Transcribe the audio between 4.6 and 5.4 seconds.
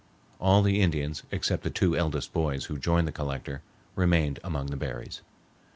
the berries.